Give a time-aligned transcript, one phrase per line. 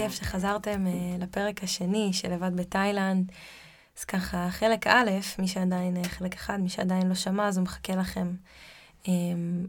[0.00, 3.32] כיף שחזרתם uh, לפרק השני של לבד בתאילנד.
[3.98, 7.64] אז ככה, חלק א', מי שעדיין, uh, חלק אחד, מי שעדיין לא שמע, אז הוא
[7.64, 8.34] מחכה לכם
[9.02, 9.06] um,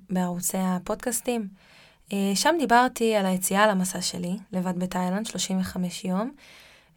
[0.09, 1.47] בערוצי הפודקאסטים.
[2.09, 6.31] Uh, שם דיברתי על היציאה למסע שלי, לבד בתאילנד, 35 יום,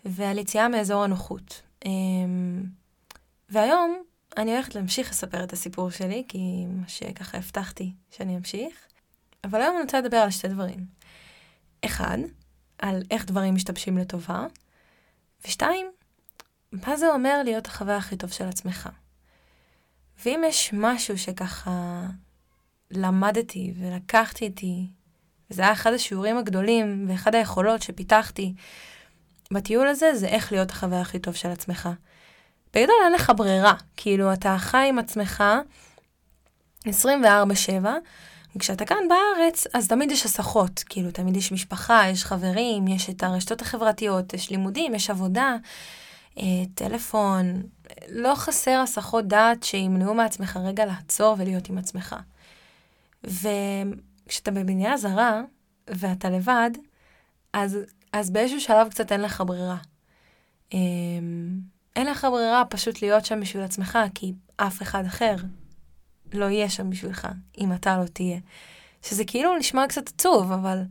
[0.05, 1.63] ועל יציאה מאזור הנוחות.
[1.85, 1.89] Um,
[3.49, 4.03] והיום
[4.37, 8.75] אני הולכת להמשיך לספר את הסיפור שלי, כי מה שככה הבטחתי שאני אמשיך.
[9.45, 10.87] אבל היום אני רוצה לדבר על שתי דברים.
[11.85, 12.19] אחד,
[12.79, 14.47] על איך דברים משתבשים לטובה,
[15.47, 15.87] ושתיים,
[16.73, 18.89] מה זה אומר להיות החבר הכי טוב של עצמך.
[20.25, 22.07] ואם יש משהו שככה
[22.91, 24.87] למדתי ולקחתי איתי,
[25.51, 28.55] וזה היה אחד השיעורים הגדולים ואחד היכולות שפיתחתי
[29.51, 31.89] בטיול הזה, זה איך להיות החבר הכי טוב של עצמך.
[32.75, 35.45] בגדול אין לך ברירה, כאילו אתה חי עם עצמך
[36.87, 36.91] 24-7,
[38.57, 43.23] וכשאתה כאן בארץ, אז תמיד יש הסחות, כאילו תמיד יש משפחה, יש חברים, יש את
[43.23, 45.57] הרשתות החברתיות, יש לימודים, יש עבודה,
[46.39, 47.63] אה, טלפון,
[48.09, 52.17] לא חסר הסחות דעת שימנעו מעצמך רגע לעצור ולהיות עם עצמך.
[53.25, 55.43] וכשאתה במדינה זרה,
[55.89, 56.71] ואתה לבד,
[57.53, 57.79] אז,
[58.13, 59.77] אז באיזשהו שלב קצת אין לך ברירה.
[60.75, 60.79] אה,
[61.97, 65.35] אין לך ברירה פשוט להיות שם בשביל עצמך, כי אף אחד אחר
[66.33, 68.39] לא יהיה שם בשבילך, אם אתה לא תהיה.
[69.03, 70.83] שזה כאילו נשמע קצת עצוב, אבל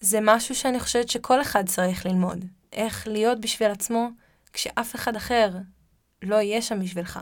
[0.00, 2.44] זה משהו שאני חושבת שכל אחד צריך ללמוד.
[2.72, 4.08] איך להיות בשביל עצמו
[4.52, 5.50] כשאף אחד אחר
[6.22, 7.20] לא יהיה שם בשבילך.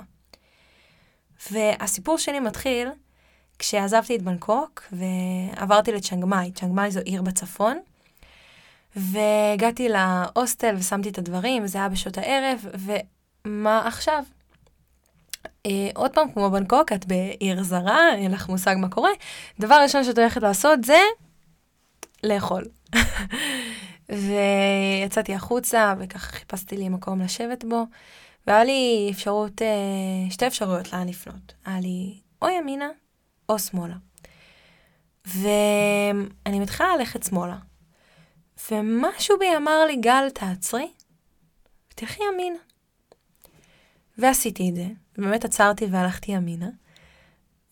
[1.51, 2.89] והסיפור שלי מתחיל
[3.59, 6.53] כשעזבתי את בנקוק ועברתי לצ'נגמאי.
[6.53, 7.79] צ'נגמאי זו עיר בצפון.
[8.97, 12.67] והגעתי להוסטל ושמתי את הדברים, וזה היה בשעות הערב,
[13.45, 14.25] ומה עכשיו?
[15.67, 19.11] אה, עוד פעם, כמו בנקוק, את בעיר זרה, אין לך מושג מה קורה.
[19.61, 21.01] דבר ראשון שאת הולכת לעשות זה
[22.23, 22.65] לאכול.
[24.09, 27.85] ויצאתי החוצה, וככה חיפשתי לי מקום לשבת בו,
[28.47, 31.55] והיה לי אפשרות, אה, שתי אפשרויות לאן לפנות.
[31.65, 32.89] היה לי או ימינה
[33.49, 33.95] או שמאלה.
[35.27, 37.57] ואני מתחילה ללכת שמאלה.
[38.71, 40.89] ומשהו בי אמר לי, גל, תעצרי,
[41.93, 42.70] ותלכי ימינה.
[44.19, 44.87] ועשיתי את זה,
[45.19, 46.69] באמת עצרתי והלכתי ימינה,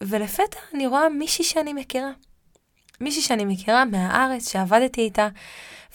[0.01, 2.11] ולפתע אני רואה מישהי שאני מכירה.
[3.01, 5.29] מישהי שאני מכירה מהארץ, שעבדתי איתה,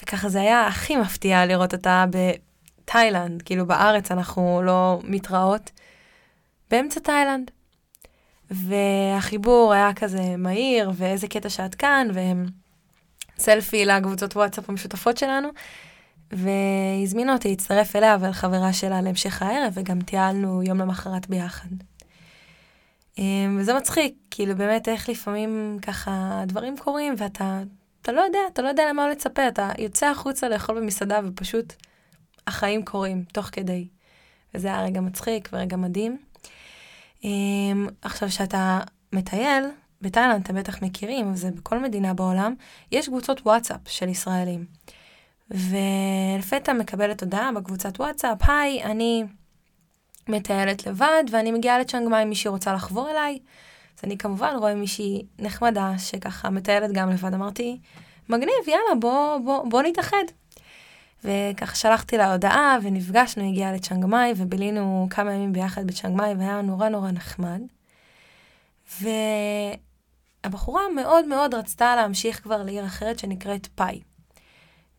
[0.01, 5.71] וככה זה היה הכי מפתיע לראות אותה בתאילנד, כאילו בארץ אנחנו לא מתראות,
[6.71, 7.51] באמצע תאילנד.
[8.51, 12.45] והחיבור היה כזה מהיר, ואיזה קטע שאת כאן, והם...
[13.37, 15.49] סלפי לקבוצות וואטסאפ המשותפות שלנו,
[16.35, 21.69] והזמינה אותי להצטרף אליה ולחברה שלה להמשך הערב, וגם טיילנו יום למחרת ביחד.
[23.17, 27.61] אמ, וזה מצחיק, כאילו באמת איך לפעמים ככה דברים קורים, ואתה
[28.01, 31.73] אתה לא יודע, אתה לא יודע למה לצפה, אתה יוצא החוצה לאכול במסעדה ופשוט
[32.47, 33.88] החיים קורים תוך כדי.
[34.53, 36.17] וזה היה רגע מצחיק ורגע מדהים.
[37.23, 38.79] אמ, עכשיו, כשאתה
[39.13, 39.63] מטייל,
[40.01, 42.53] בתאילנד אתם בטח מכירים, וזה בכל מדינה בעולם,
[42.91, 44.65] יש קבוצות וואטסאפ של ישראלים.
[45.53, 49.23] ולפתע מקבלת הודעה בקבוצת וואטסאפ, היי, אני
[50.29, 53.39] מטיילת לבד ואני מגיעה לצ'אנגמאי, מישהי רוצה לחבור אליי.
[53.97, 57.79] אז אני כמובן רואה מישהי נחמדה שככה מטיילת גם לבד, אמרתי,
[58.29, 60.23] מגניב, יאללה, בוא, בוא, בוא נתאחד.
[61.23, 67.11] וככה שלחתי לה הודעה ונפגשנו, הגיעה לצ'אנגמאי ובילינו כמה ימים ביחד בצ'אנגמאי והיה נורא נורא
[67.11, 67.61] נחמד.
[69.01, 69.07] ו...
[70.43, 74.01] הבחורה מאוד מאוד רצתה להמשיך כבר לעיר אחרת שנקראת פאי.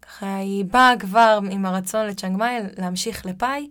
[0.06, 3.70] ככה היא באה כבר עם הרצון לצ'אנגמאי להמשיך לפאי,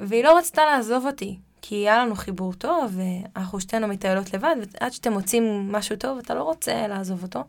[0.00, 4.92] והיא לא רצתה לעזוב אותי, כי היה לנו חיבור טוב, ואנחנו שתינו מטיילות לבד, ועד
[4.92, 7.44] שאתם מוצאים משהו טוב, אתה לא רוצה לעזוב אותו.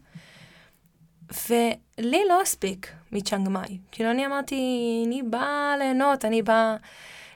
[1.50, 3.78] ולי לא הספיק מצ'אנגמאי.
[3.92, 4.56] כאילו, אני אמרתי,
[5.08, 6.76] אני באה ליהנות, אני באה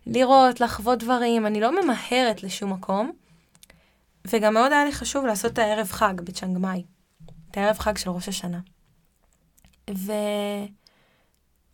[0.05, 3.11] לראות, לחוות דברים, אני לא ממהרת לשום מקום.
[4.27, 6.83] וגם מאוד היה לי חשוב לעשות את הערב חג בצ'אנגמאי,
[7.51, 8.59] את הערב חג של ראש השנה.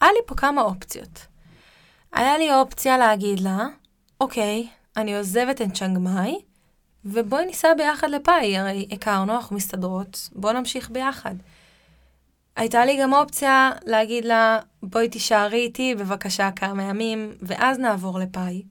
[0.02, 1.26] והיה לי פה כמה אופציות.
[2.14, 3.68] היה לי אופציה להגיד לה,
[4.22, 4.68] אוקיי,
[4.98, 6.36] אני עוזבת את צ'אנגמאי,
[7.06, 11.36] ובואי ניסע ביחד לפאי, הרי הכרנו, אנחנו מסתדרות, בואו נמשיך ביחד.
[12.56, 18.64] הייתה לי גם אופציה להגיד לה, בואי תישארי איתי בבקשה כמה ימים, ואז נעבור לפאי.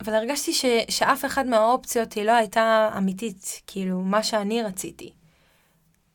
[0.00, 5.12] אבל הרגשתי ש, שאף אחד מהאופציות היא לא הייתה אמיתית, כאילו, מה שאני רציתי.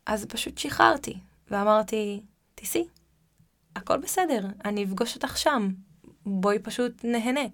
[0.05, 1.17] אז פשוט שחררתי,
[1.51, 2.21] ואמרתי,
[2.55, 2.85] תיסעי,
[3.77, 5.69] הכל בסדר, אני אפגוש אותך שם,
[6.25, 7.45] בואי פשוט נהנה.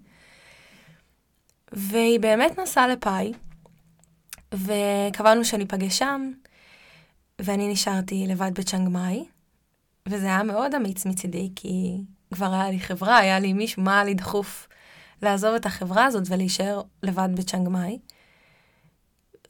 [1.72, 3.32] והיא באמת נסעה לפאי,
[4.54, 6.30] וקבענו שניפגש שם,
[7.38, 9.24] ואני נשארתי לבד בצ'אנגמאי,
[10.08, 11.96] וזה היה מאוד אמיץ מצידי, כי
[12.34, 14.68] כבר היה לי חברה, היה לי מישהו, מה לי דחוף
[15.22, 17.98] לעזוב את החברה הזאת ולהישאר לבד בצ'אנג מאי.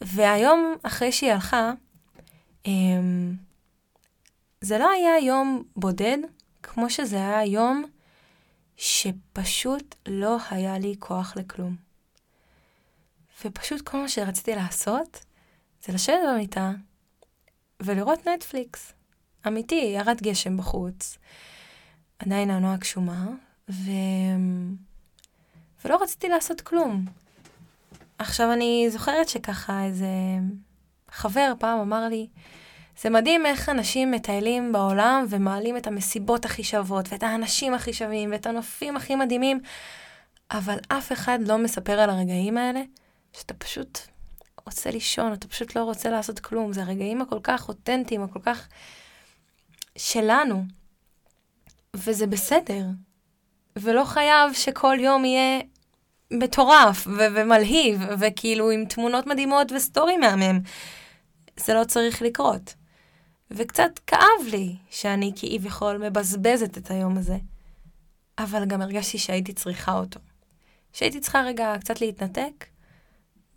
[0.00, 1.72] והיום, אחרי שהיא הלכה,
[2.66, 3.34] אמ,
[4.60, 6.18] זה לא היה יום בודד,
[6.66, 7.84] כמו שזה היה יום
[8.76, 11.76] שפשוט לא היה לי כוח לכלום.
[13.44, 15.24] ופשוט כל מה שרציתי לעשות
[15.84, 16.72] זה לשבת במיטה
[17.82, 18.92] ולראות נטפליקס.
[19.46, 21.18] אמיתי, ירד גשם בחוץ,
[22.18, 23.26] עדיין הנועה גשומה,
[23.70, 23.90] ו...
[25.84, 27.04] ולא רציתי לעשות כלום.
[28.18, 30.08] עכשיו, אני זוכרת שככה איזה
[31.10, 32.28] חבר פעם אמר לי,
[33.02, 38.32] זה מדהים איך אנשים מטיילים בעולם ומעלים את המסיבות הכי שוות, ואת האנשים הכי שווים,
[38.32, 39.60] ואת הנופים הכי מדהימים,
[40.50, 42.82] אבל אף אחד לא מספר על הרגעים האלה,
[43.32, 43.98] שאתה פשוט
[44.66, 46.72] רוצה לישון, אתה פשוט לא רוצה לעשות כלום.
[46.72, 48.68] זה הרגעים הכל כך אותנטיים, הכל כך
[49.98, 50.64] שלנו.
[51.96, 52.84] וזה בסדר.
[53.76, 55.60] ולא חייב שכל יום יהיה
[56.30, 60.60] מטורף ו- ומלהיב, וכאילו עם תמונות מדהימות וסטורי מהמם.
[61.56, 62.74] זה לא צריך לקרות.
[63.56, 67.36] וקצת כאב לי שאני כביכול מבזבזת את היום הזה.
[68.38, 70.20] אבל גם הרגשתי שהייתי צריכה אותו.
[70.92, 72.66] שהייתי צריכה רגע קצת להתנתק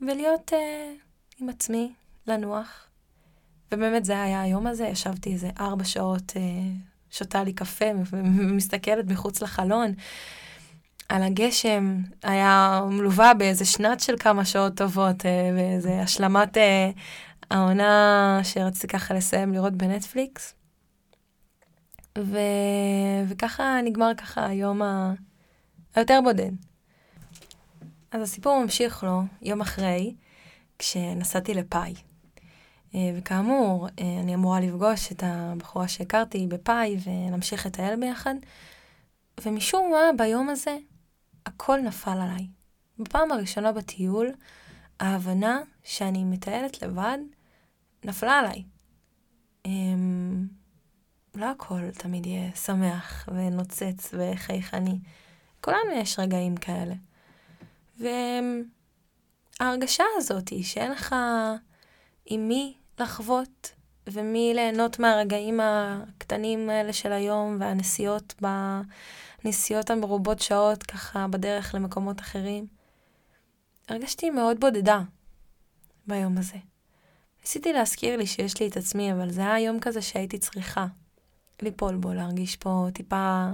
[0.01, 0.91] ולהיות אה,
[1.39, 1.94] עם עצמי,
[2.27, 2.88] לנוח.
[3.71, 6.41] ובאמת זה היה היום הזה, ישבתי איזה ארבע שעות, אה,
[7.11, 9.94] שותה לי קפה ומסתכלת מחוץ לחלון.
[11.09, 16.89] על הגשם, היה מלווה באיזה שנת של כמה שעות טובות, אה, באיזה השלמת אה,
[17.51, 20.53] העונה שרציתי ככה לסיים לראות בנטפליקס.
[22.17, 22.38] ו...
[23.27, 25.13] וככה נגמר ככה היום ה...
[25.95, 26.51] היותר בודד.
[28.11, 30.15] אז הסיפור ממשיך לו יום אחרי,
[30.79, 31.94] כשנסעתי לפאי.
[32.95, 38.35] אה, וכאמור, אה, אני אמורה לפגוש את הבחורה שהכרתי בפאי ונמשיך לטייל ביחד.
[39.45, 40.77] ומשום מה, ביום הזה,
[41.45, 42.47] הכל נפל עליי.
[42.99, 44.31] בפעם הראשונה בטיול,
[44.99, 47.17] ההבנה שאני מטיילת לבד
[48.03, 48.63] נפלה עליי.
[49.67, 49.69] Um,
[51.35, 54.99] לא הכל תמיד יהיה שמח ונוצץ וחייכני.
[55.61, 56.94] כולנו יש רגעים כאלה.
[59.59, 61.15] וההרגשה הזאת היא שאין לך
[62.25, 63.71] עם מי לחוות
[64.07, 68.41] ומי ליהנות מהרגעים הקטנים האלה של היום והנסיעות
[69.44, 72.67] בנסיעות המרובות שעות ככה בדרך למקומות אחרים.
[73.89, 75.01] הרגשתי מאוד בודדה
[76.07, 76.57] ביום הזה.
[77.47, 80.88] ניסיתי להזכיר לי שיש לי את עצמי, אבל זה היה יום כזה שהייתי צריכה
[81.61, 83.49] ליפול בו, להרגיש פה טיפה,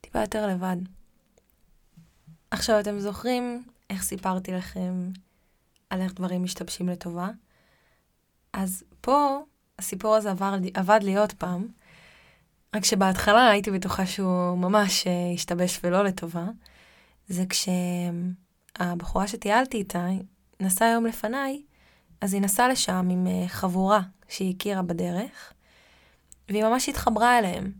[0.00, 0.76] טיפה יותר לבד.
[2.50, 5.10] עכשיו, אתם זוכרים איך סיפרתי לכם
[5.90, 7.28] על איך דברים משתבשים לטובה?
[8.52, 9.40] אז פה
[9.78, 11.68] הסיפור הזה עבר, עבד לי עוד פעם,
[12.76, 16.46] רק שבהתחלה הייתי בטוחה שהוא ממש אה, השתבש ולא לטובה.
[17.28, 17.44] זה
[18.78, 20.06] כשהבחורה שטיילתי איתה
[20.60, 21.62] נסעה יום לפניי,
[22.20, 25.52] אז היא נסעה לשם עם אה, חבורה שהיא הכירה בדרך,
[26.48, 27.72] והיא ממש התחברה אליהם.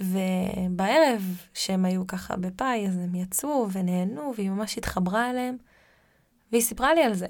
[0.00, 5.56] ובערב, שהם היו ככה בפאי, אז הם יצאו ונהנו, והיא ממש התחברה אליהם,
[6.52, 7.26] והיא סיפרה לי על זה.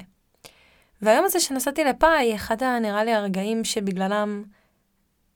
[1.03, 4.43] והיום הזה שנסעתי לפאי, אחד הנראה לי הרגעים שבגללם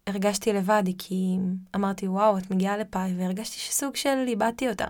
[0.06, 1.36] הרגשתי לבד, כי
[1.76, 4.86] אמרתי, וואו, את מגיעה לפאי, והרגשתי שסוג של איבדתי אותה.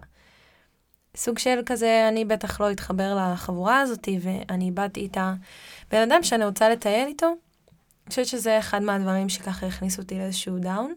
[1.16, 6.44] סוג של כזה, אני בטח לא אתחבר לחבורה הזאתי, ואני איבדתי את הבן אדם שאני
[6.44, 7.26] רוצה לטייל איתו.
[7.26, 10.94] אני חושבת שזה אחד מהדברים שככה הכניסו אותי לאיזשהו דאון.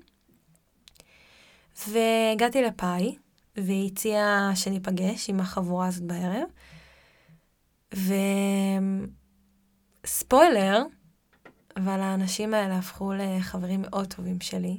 [1.88, 3.16] והגעתי לפאי,
[3.58, 6.50] והיא הציעה שניפגש עם החבורה הזאת בערב.
[10.06, 10.84] וספוילר,
[11.78, 14.78] אבל האנשים האלה הפכו לחברים מאוד טובים שלי.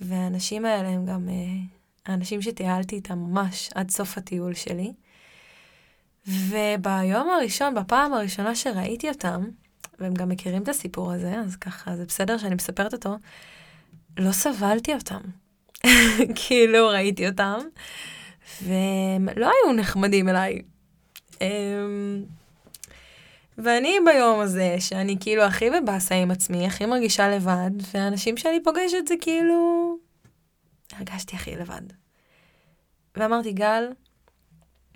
[0.00, 1.75] והאנשים האלה הם גם uh,
[2.06, 4.92] האנשים שטיילתי איתם ממש עד סוף הטיול שלי.
[6.26, 9.44] וביום הראשון, בפעם הראשונה שראיתי אותם,
[9.98, 13.16] והם גם מכירים את הסיפור הזה, אז ככה, זה בסדר שאני מספרת אותו,
[14.18, 15.20] לא סבלתי אותם.
[16.46, 17.58] כאילו, ראיתי אותם,
[18.62, 20.62] והם לא היו נחמדים אליי.
[21.40, 22.24] אמ,
[23.58, 29.08] ואני ביום הזה, שאני כאילו הכי בבאסה עם עצמי, הכי מרגישה לבד, והאנשים שאני פוגשת
[29.08, 30.05] זה כאילו...
[30.96, 31.82] הרגשתי הכי לבד.
[33.16, 33.84] ואמרתי, גל,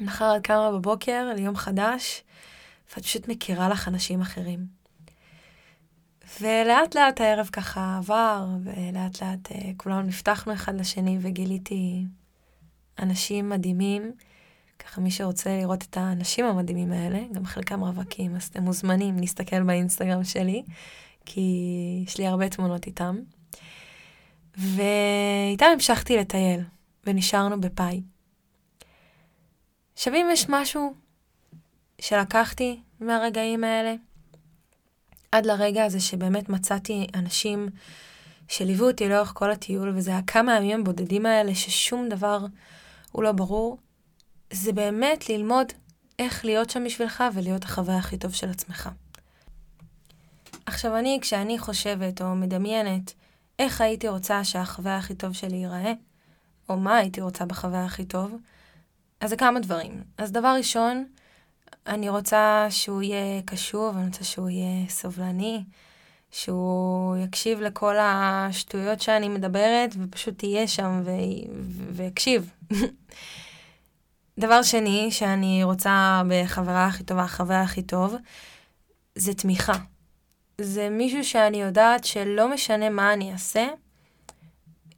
[0.00, 2.22] מחר את קמה בבוקר ליום חדש,
[2.94, 4.80] ואת פשוט מכירה לך אנשים אחרים.
[6.40, 12.04] ולאט לאט הערב ככה עבר, ולאט לאט uh, כולנו נפתחנו אחד לשני, וגיליתי
[12.98, 14.12] אנשים מדהימים.
[14.78, 19.62] ככה מי שרוצה לראות את האנשים המדהימים האלה, גם חלקם רווקים, אז אתם מוזמנים להסתכל
[19.62, 20.62] באינסטגרם שלי,
[21.24, 21.40] כי
[22.06, 23.16] יש לי הרבה תמונות איתם.
[24.56, 26.60] ואיתם המשכתי לטייל,
[27.06, 28.02] ונשארנו בפאי.
[29.94, 30.94] עכשיו, אם יש משהו
[32.00, 33.94] שלקחתי מהרגעים האלה,
[35.32, 37.68] עד לרגע הזה שבאמת מצאתי אנשים
[38.48, 42.46] שליוו אותי לאורך כל הטיול, וזה היה כמה ימים בודדים האלה ששום דבר
[43.12, 43.78] הוא לא ברור,
[44.52, 45.72] זה באמת ללמוד
[46.18, 48.90] איך להיות שם בשבילך ולהיות החוויה הכי טוב של עצמך.
[50.66, 53.12] עכשיו אני, כשאני חושבת או מדמיינת
[53.60, 55.92] איך הייתי רוצה שהחוויה הכי טוב שלי ייראה,
[56.68, 58.34] או מה הייתי רוצה בחוויה הכי טוב,
[59.20, 60.02] אז זה כמה דברים.
[60.18, 61.04] אז דבר ראשון,
[61.86, 65.64] אני רוצה שהוא יהיה קשוב, אני רוצה שהוא יהיה סובלני,
[66.30, 72.50] שהוא יקשיב לכל השטויות שאני מדברת, ופשוט יהיה שם ו- ויקשיב.
[74.38, 78.14] דבר שני שאני רוצה בחברה הכי טובה, החוויה הכי טוב,
[79.14, 79.74] זה תמיכה.
[80.62, 83.66] זה מישהו שאני יודעת שלא משנה מה אני אעשה,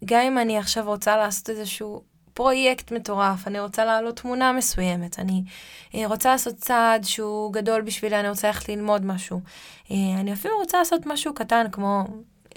[0.05, 2.03] גם אם אני עכשיו רוצה לעשות איזשהו
[2.35, 5.43] פרויקט מטורף, אני רוצה להעלות תמונה מסוימת, אני
[5.95, 9.41] אה, רוצה לעשות צעד שהוא גדול בשבילי, אני רוצה ללכת ללמוד משהו.
[9.91, 12.05] אה, אני אפילו רוצה לעשות משהו קטן, כמו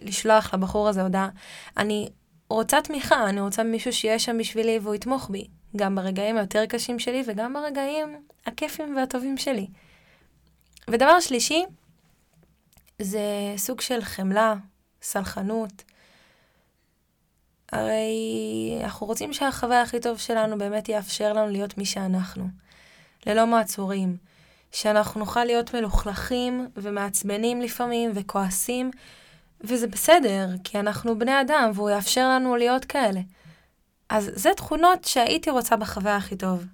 [0.01, 1.29] לשלוח לבחור הזה הודעה.
[1.77, 2.09] אני
[2.49, 6.99] רוצה תמיכה, אני רוצה מישהו שיהיה שם בשבילי והוא יתמוך בי, גם ברגעים היותר קשים
[6.99, 9.67] שלי וגם ברגעים הכיפים והטובים שלי.
[10.87, 11.63] ודבר שלישי,
[13.01, 14.55] זה סוג של חמלה,
[15.01, 15.83] סלחנות.
[17.71, 22.47] הרי אנחנו רוצים שהחוויה הכי טוב שלנו באמת יאפשר לנו להיות מי שאנחנו,
[23.25, 24.17] ללא מעצורים.
[24.75, 28.91] שאנחנו נוכל להיות מלוכלכים ומעצבנים לפעמים וכועסים,
[29.61, 33.19] וזה בסדר, כי אנחנו בני אדם והוא יאפשר לנו להיות כאלה.
[34.09, 36.65] אז זה תכונות שהייתי רוצה בחוויה הכי טוב.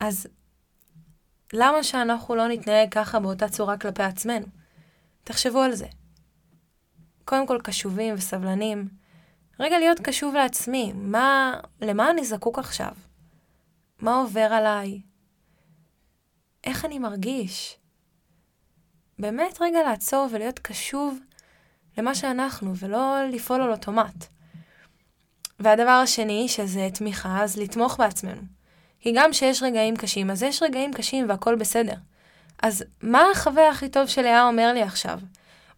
[0.00, 0.26] אז
[1.52, 4.46] למה שאנחנו לא נתנהג ככה באותה צורה כלפי עצמנו?
[5.24, 5.86] תחשבו על זה.
[7.24, 8.88] קודם כל קשובים וסבלנים.
[9.60, 12.92] רגע להיות קשוב לעצמי, מה, למה אני זקוק עכשיו?
[14.00, 15.00] מה עובר עליי?
[16.64, 17.76] איך אני מרגיש?
[19.18, 21.18] באמת רגע לעצור ולהיות קשוב
[21.98, 24.26] למה שאנחנו, ולא לפעול על אוטומט.
[25.60, 28.42] והדבר השני, שזה תמיכה, אז לתמוך בעצמנו.
[29.00, 31.94] כי גם כשיש רגעים קשים, אז יש רגעים קשים והכל בסדר.
[32.62, 35.20] אז מה החבר הכי טוב שלי היה אומר לי עכשיו?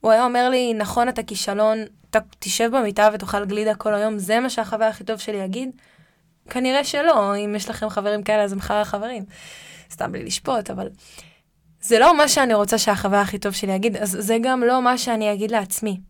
[0.01, 1.79] הוא היה אומר לי, נכון, אתה כישלון,
[2.11, 5.71] אתה תשב במיטה ותאכל גלידה כל היום, זה מה שהחבר הכי טוב שלי יגיד?
[6.51, 9.25] כנראה שלא, אם יש לכם חברים כאלה, אז הם חרא חברים.
[9.91, 10.89] סתם בלי לשפוט, אבל
[11.81, 14.99] זה לא מה שאני רוצה שהחבר הכי טוב שלי יגיד, אז זה גם לא מה
[14.99, 16.01] שאני אגיד לעצמי.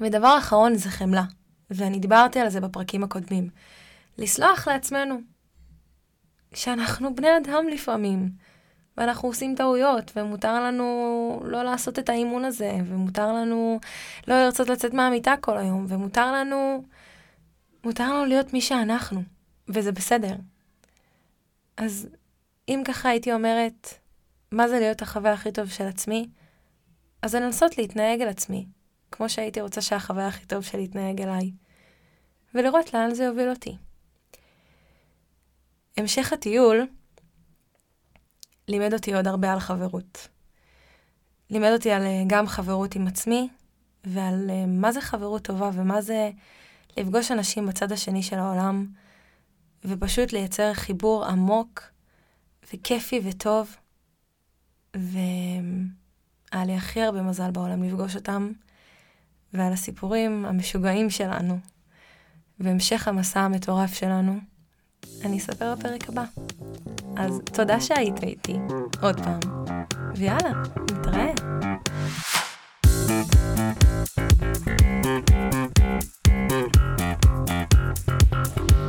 [0.00, 1.24] ודבר אחרון זה חמלה,
[1.70, 3.48] ואני דיברתי על זה בפרקים הקודמים.
[4.18, 5.16] לסלוח לעצמנו,
[6.54, 8.28] שאנחנו בני אדם לפעמים.
[8.96, 13.80] ואנחנו עושים טעויות, ומותר לנו לא לעשות את האימון הזה, ומותר לנו
[14.28, 16.84] לא לרצות לצאת מהמיטה כל היום, ומותר לנו,
[17.84, 19.22] מותר לנו להיות מי שאנחנו,
[19.68, 20.34] וזה בסדר.
[21.76, 22.08] אז
[22.68, 23.88] אם ככה הייתי אומרת,
[24.52, 26.28] מה זה להיות החוויה הכי טוב של עצמי?
[27.22, 28.66] אז זה לנסות להתנהג אל עצמי,
[29.12, 31.50] כמו שהייתי רוצה שהחוויה הכי טוב שלי יתנהג אליי,
[32.54, 33.76] ולראות לאן זה יוביל אותי.
[35.96, 36.86] המשך הטיול,
[38.68, 40.28] לימד אותי עוד הרבה על חברות.
[41.50, 43.48] לימד אותי על אה, גם חברות עם עצמי,
[44.04, 46.30] ועל אה, מה זה חברות טובה ומה זה
[46.96, 48.86] לפגוש אנשים בצד השני של העולם,
[49.84, 51.82] ופשוט לייצר חיבור עמוק
[52.72, 53.76] וכיפי וטוב.
[54.94, 58.52] והיה לי הכי הרבה מזל בעולם לפגוש אותם,
[59.52, 61.58] ועל הסיפורים המשוגעים שלנו,
[62.60, 64.53] והמשך המסע המטורף שלנו.
[65.24, 66.24] אני אספר בפרק הבא.
[67.16, 68.56] אז תודה שהיית איתי,
[69.02, 69.40] עוד פעם,
[70.16, 70.52] ויאללה,
[70.92, 71.32] נתראה.